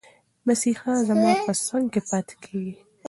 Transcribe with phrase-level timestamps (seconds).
[0.47, 2.73] مسیحا زما په څنګ کې پاتې کېږي.